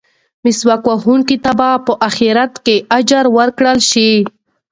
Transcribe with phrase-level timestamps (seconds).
[0.43, 4.11] مسواک وهونکي ته به په اخرت کې اجر ورکړل شي.